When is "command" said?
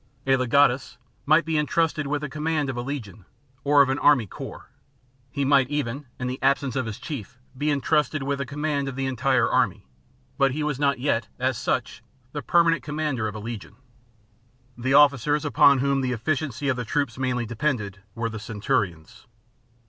2.27-2.71, 8.47-8.87